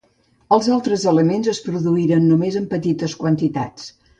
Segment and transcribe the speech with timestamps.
[0.55, 3.91] Els altres elements es produïren només en petites quantitats.